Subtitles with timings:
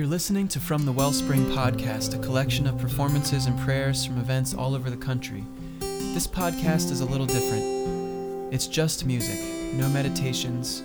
[0.00, 4.54] You're listening to From the Wellspring podcast, a collection of performances and prayers from events
[4.54, 5.44] all over the country.
[5.78, 8.50] This podcast is a little different.
[8.50, 9.38] It's just music,
[9.74, 10.82] no meditations.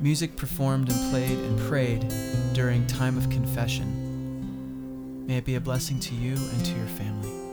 [0.00, 2.12] Music performed and played and prayed
[2.52, 5.26] during time of confession.
[5.26, 7.49] May it be a blessing to you and to your family.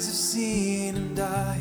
[0.00, 1.59] eyes have seen and I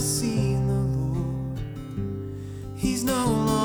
[0.00, 1.60] seen the Lord.
[2.76, 3.59] He's no longer.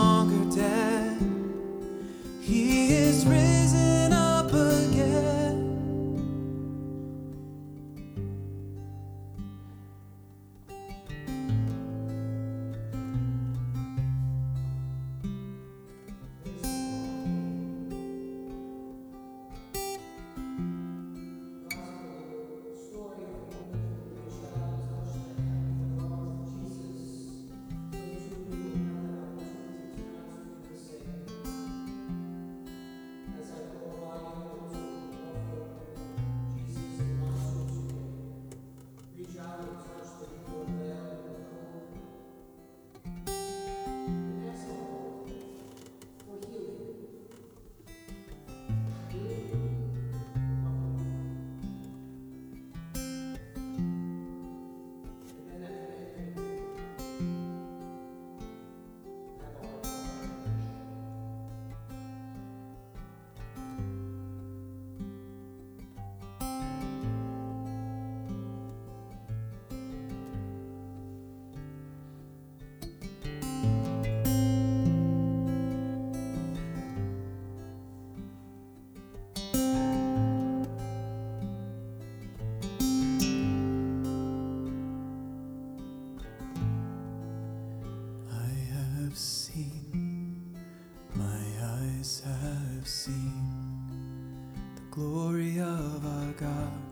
[94.95, 96.84] glory of our God.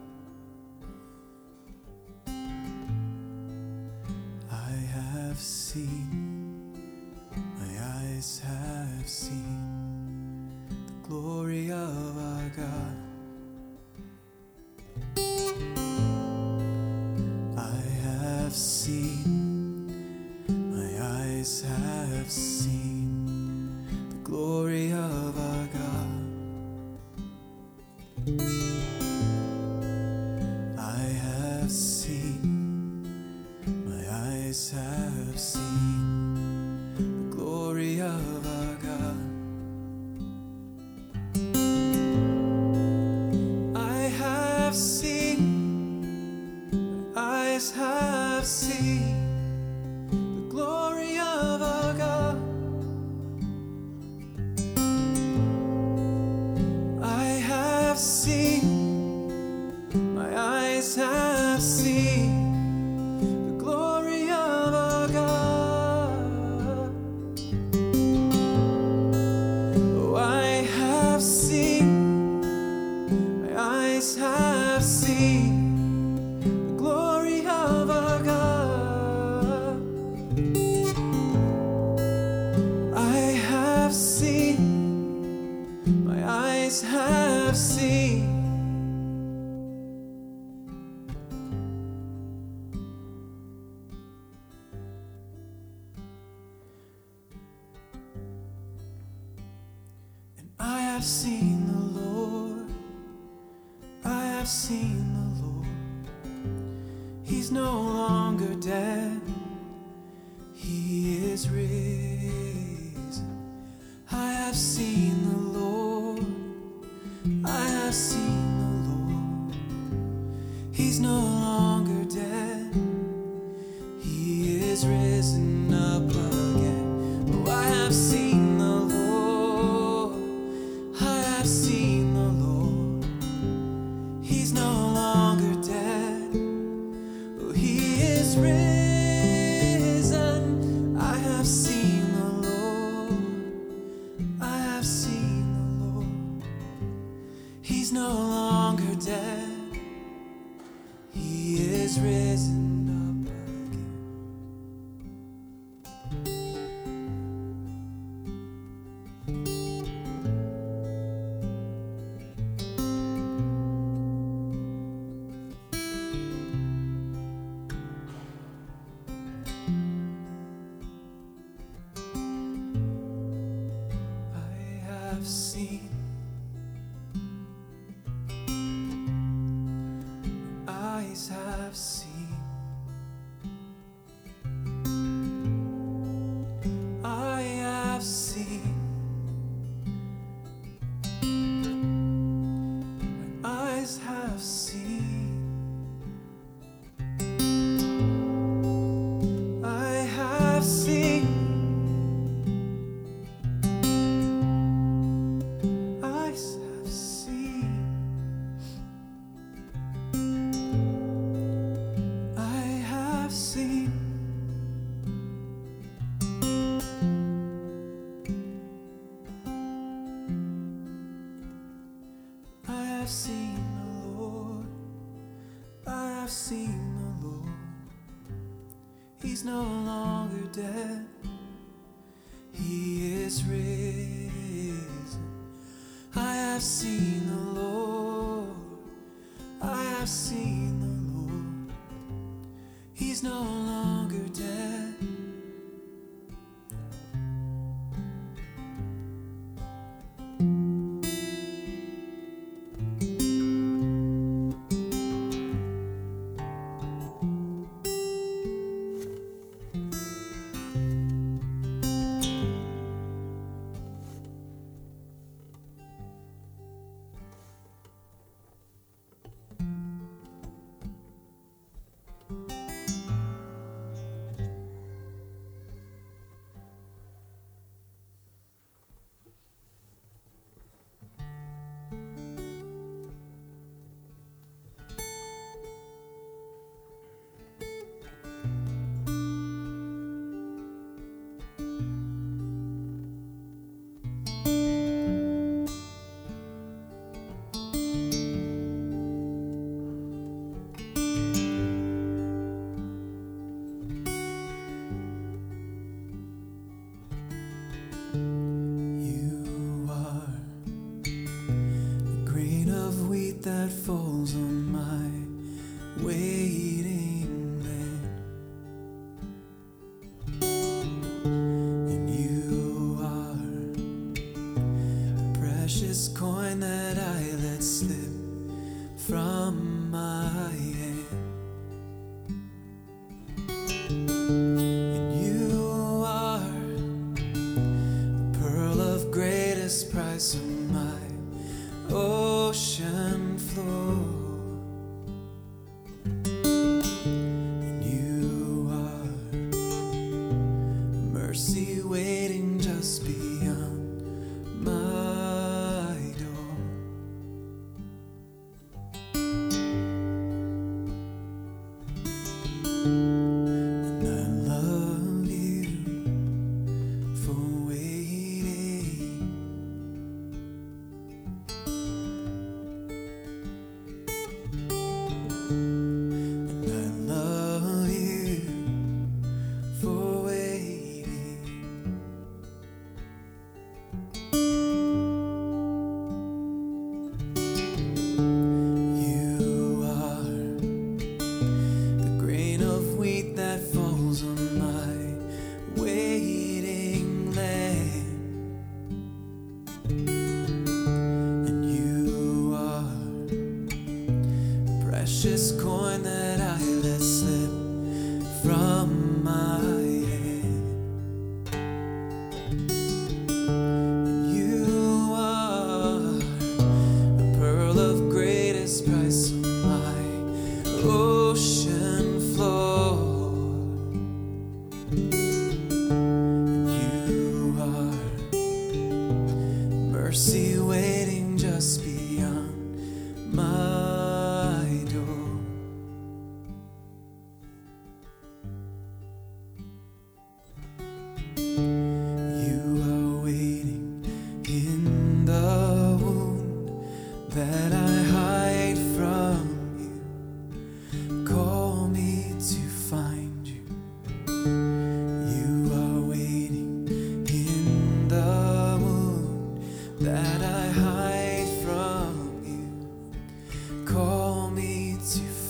[86.94, 88.43] Have seen.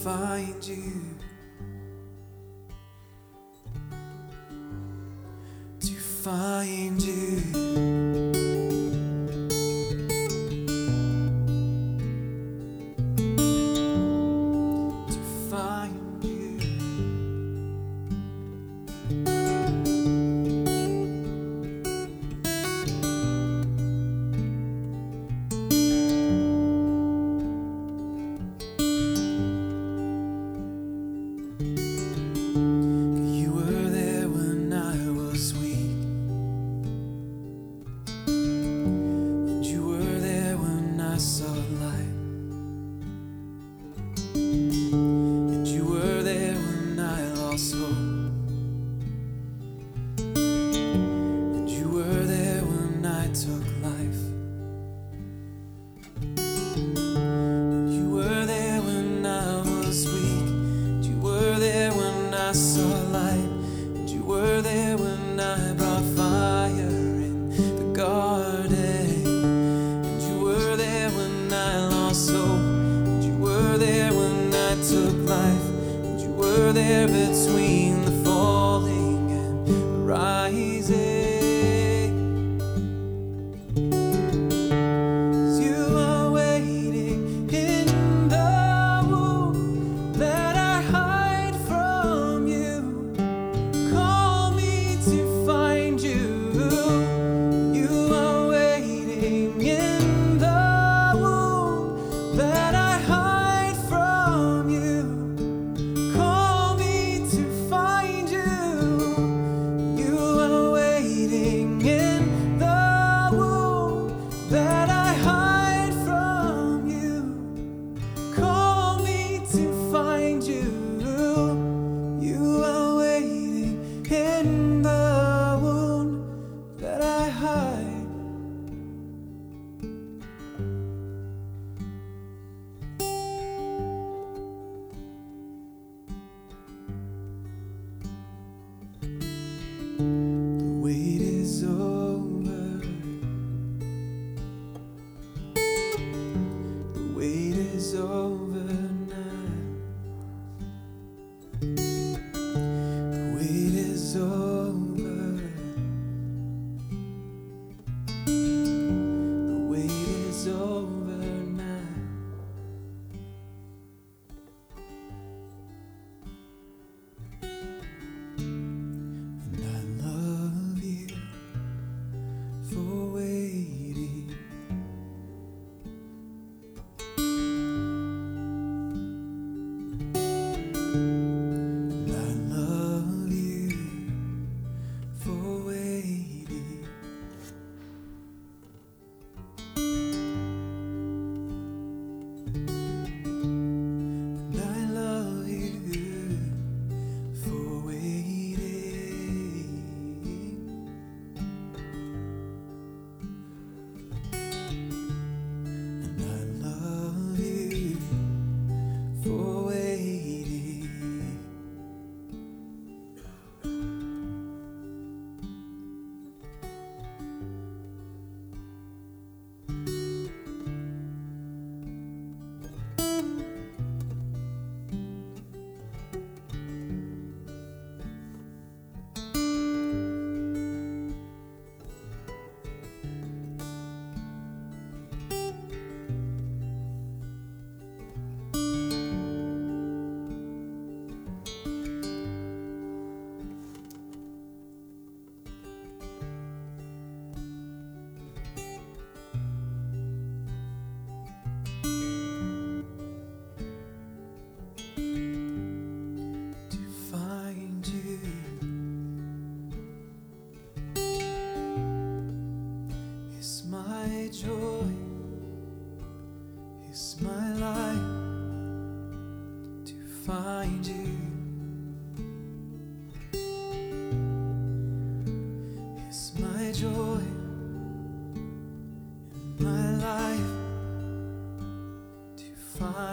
[0.03, 1.15] Find you.
[5.79, 7.62] To find you.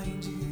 [0.01, 0.50] Find you.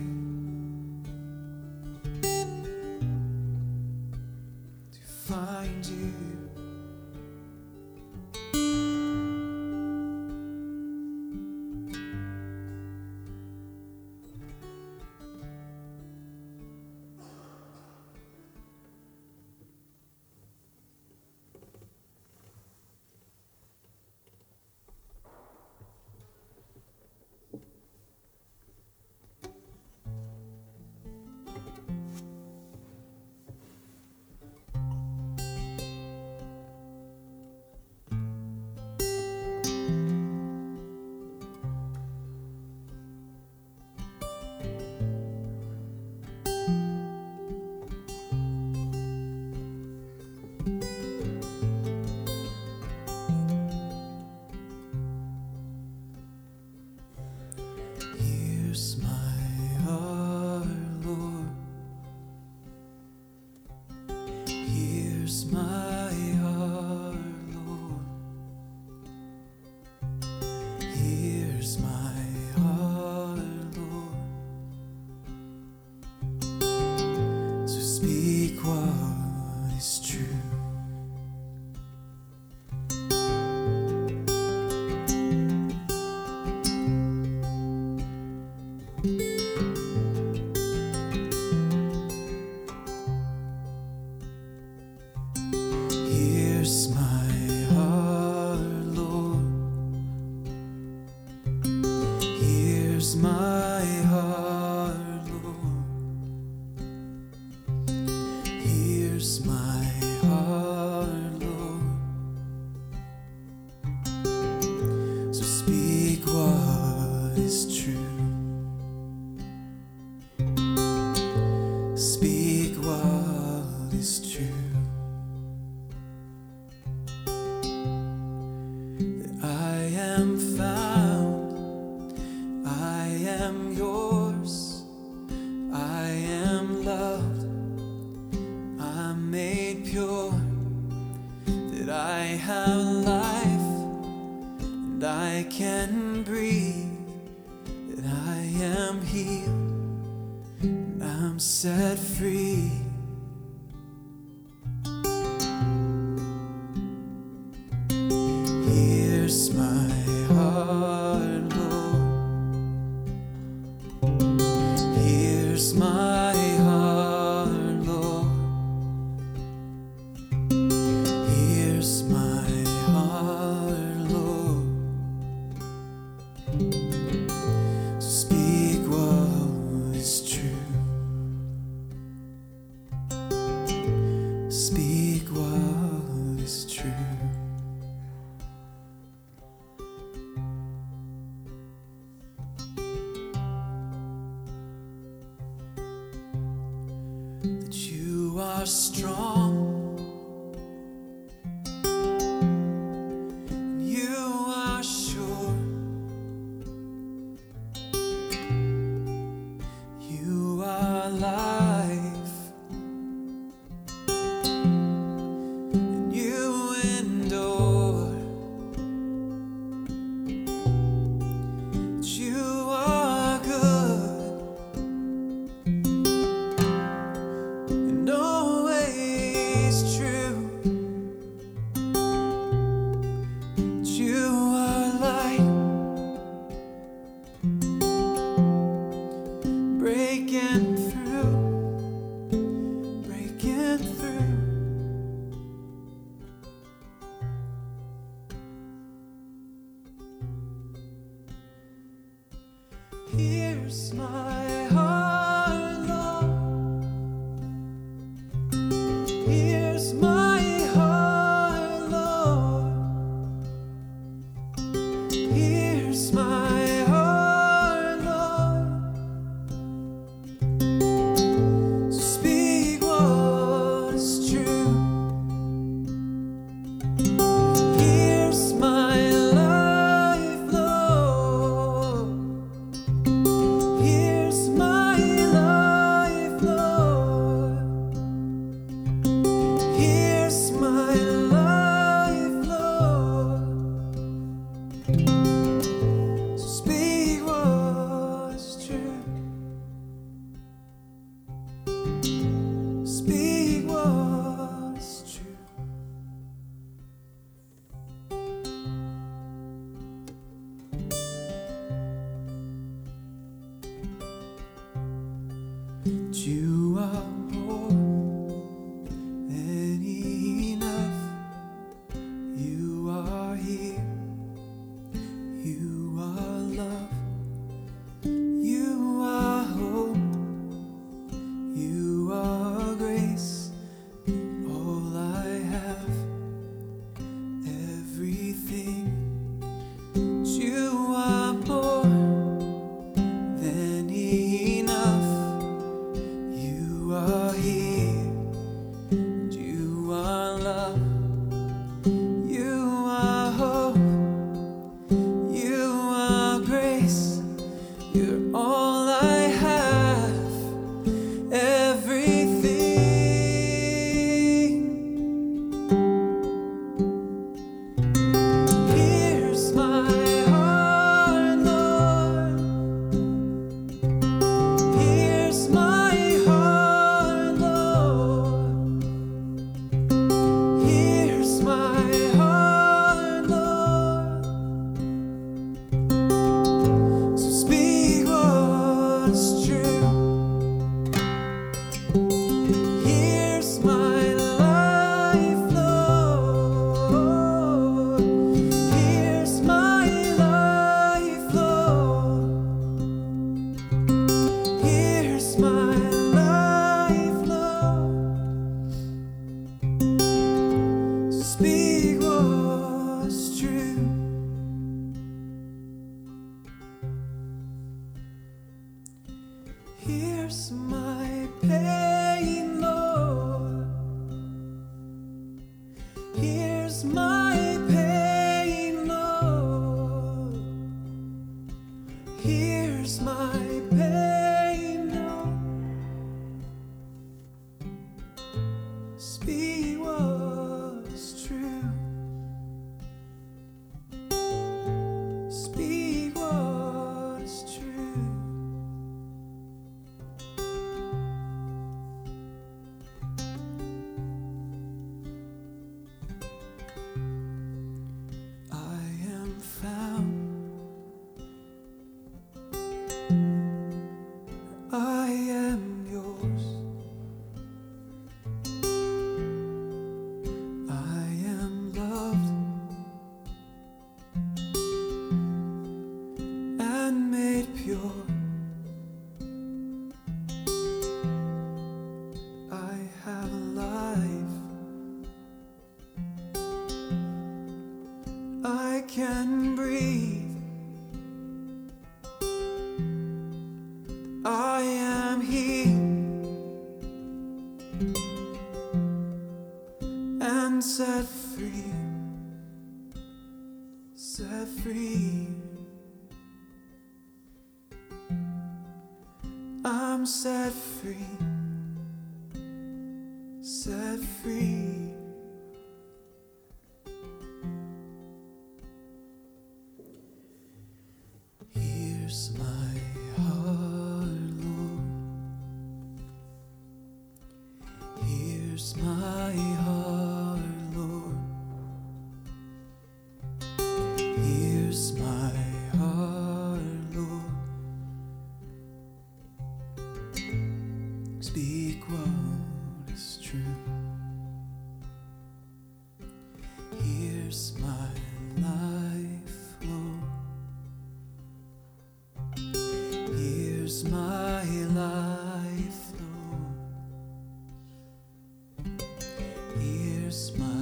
[560.09, 560.58] Here's my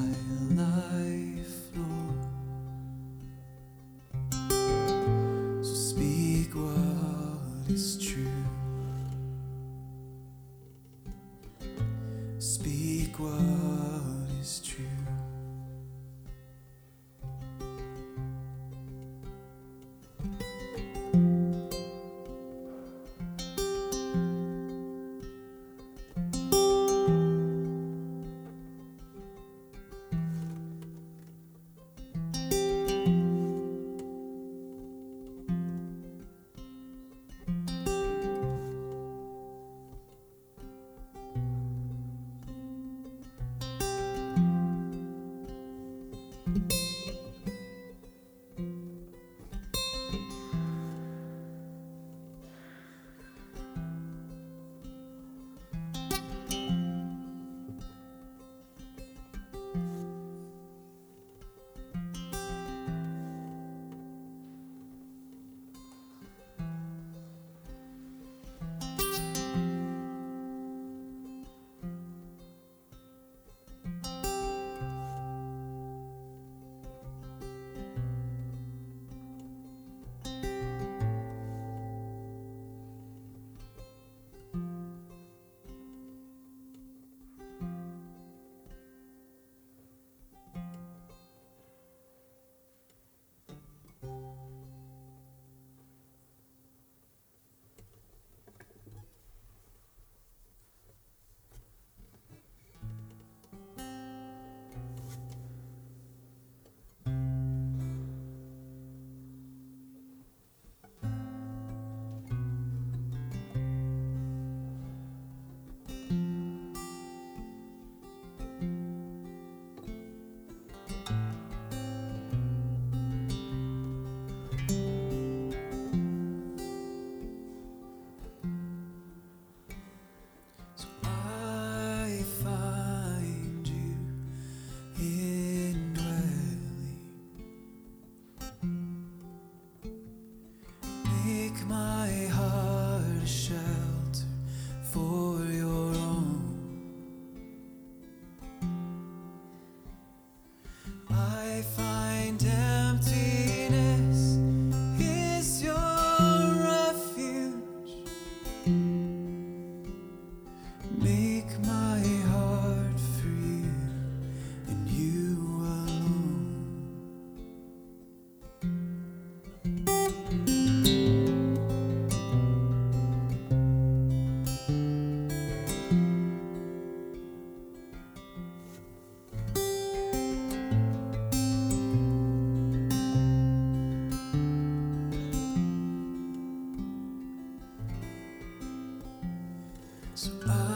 [190.17, 190.76] So I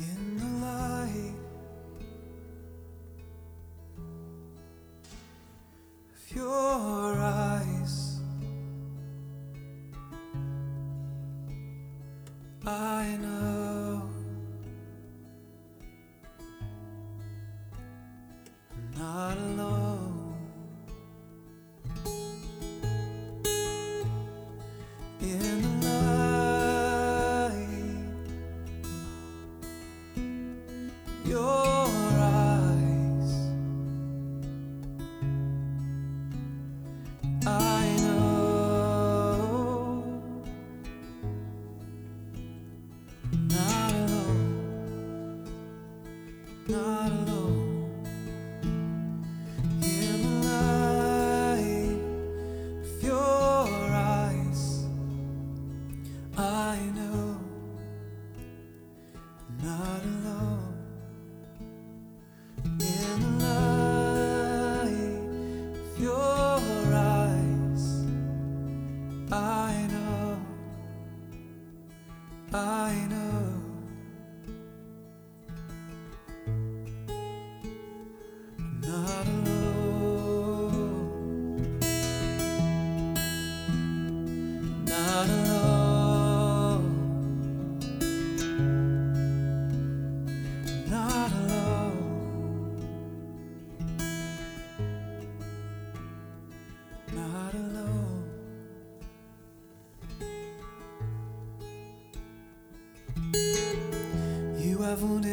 [0.00, 0.43] in the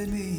[0.07, 0.30] me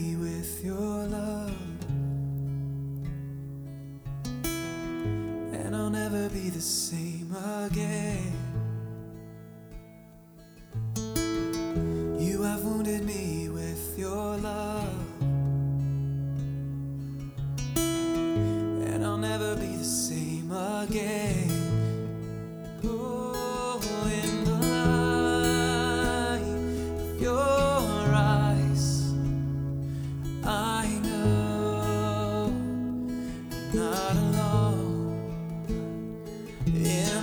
[36.74, 37.21] In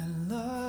[0.00, 0.59] I love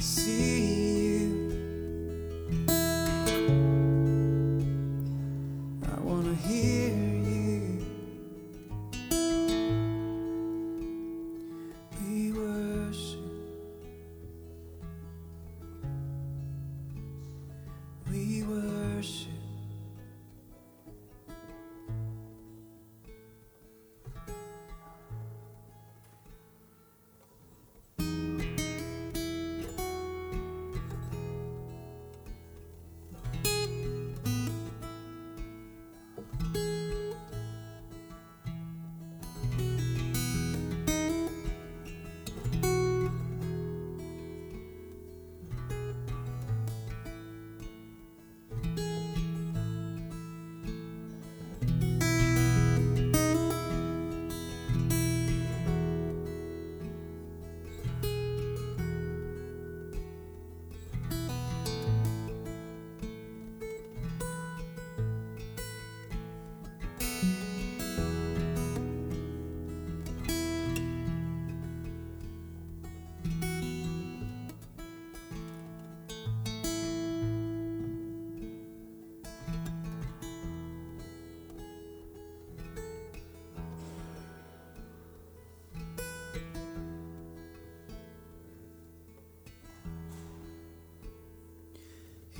[0.00, 0.59] see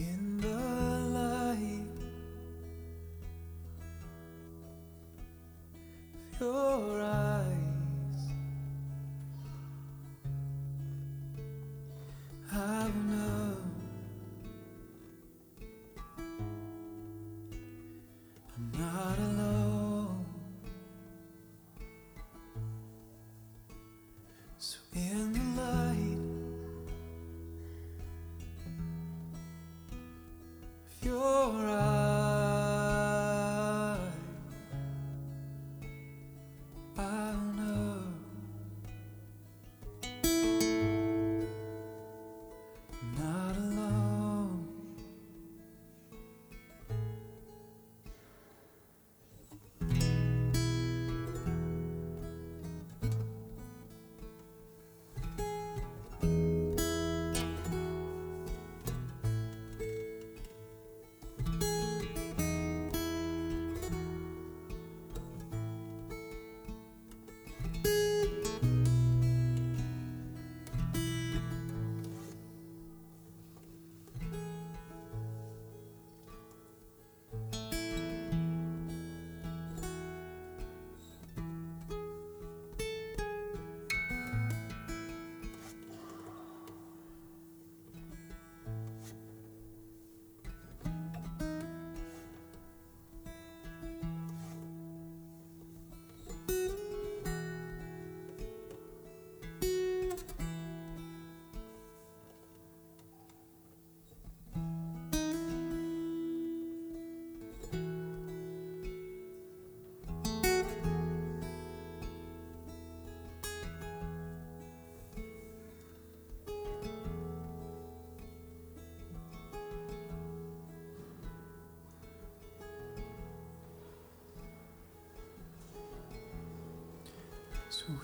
[0.01, 0.60] in the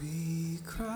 [0.01, 0.96] we cry,